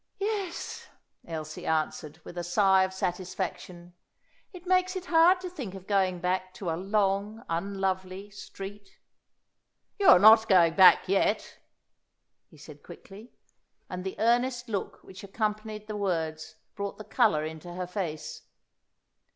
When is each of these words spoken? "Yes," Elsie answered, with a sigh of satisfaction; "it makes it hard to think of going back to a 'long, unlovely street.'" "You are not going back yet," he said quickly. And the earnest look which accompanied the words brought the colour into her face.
"Yes," 0.17 0.87
Elsie 1.27 1.67
answered, 1.67 2.19
with 2.23 2.35
a 2.35 2.43
sigh 2.43 2.81
of 2.81 2.91
satisfaction; 2.91 3.93
"it 4.51 4.65
makes 4.65 4.95
it 4.95 5.05
hard 5.05 5.39
to 5.41 5.47
think 5.47 5.75
of 5.75 5.85
going 5.85 6.17
back 6.19 6.55
to 6.55 6.71
a 6.71 6.75
'long, 6.75 7.43
unlovely 7.47 8.31
street.'" 8.31 8.97
"You 9.99 10.07
are 10.07 10.17
not 10.17 10.49
going 10.49 10.73
back 10.75 11.07
yet," 11.07 11.59
he 12.49 12.57
said 12.57 12.81
quickly. 12.81 13.35
And 13.91 14.03
the 14.03 14.15
earnest 14.17 14.69
look 14.69 15.03
which 15.03 15.23
accompanied 15.23 15.85
the 15.85 15.95
words 15.97 16.55
brought 16.73 16.97
the 16.97 17.03
colour 17.03 17.45
into 17.45 17.71
her 17.71 17.85
face. 17.85 18.41